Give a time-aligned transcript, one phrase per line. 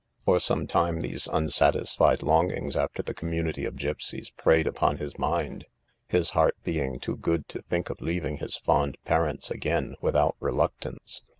[0.25, 5.65] For some time these unsatisfied longings after the community of gipseys preyed upon his mind,
[6.07, 11.21] his heart being too good to think of leaving his fond parents again, without reluctance.